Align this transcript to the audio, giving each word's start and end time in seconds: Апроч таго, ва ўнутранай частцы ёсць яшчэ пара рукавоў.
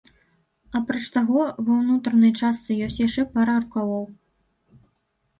Апроч 0.77 1.01
таго, 1.17 1.41
ва 1.67 1.75
ўнутранай 1.81 2.31
частцы 2.47 2.77
ёсць 2.85 2.97
яшчэ 3.01 3.25
пара 3.35 3.53
рукавоў. 3.65 4.05